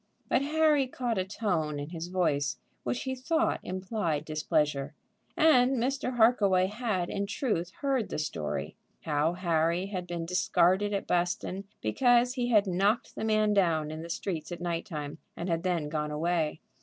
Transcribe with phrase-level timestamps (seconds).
[0.29, 4.95] But Harry caught a tone in his voice which he thought implied displeasure.
[5.37, 6.15] And Mr.
[6.17, 12.33] Harkaway had in truth heard the story, how Harry had been discarded at Buston because
[12.33, 15.87] he had knocked the man down in the streets at night time and had then
[15.87, 16.61] gone away.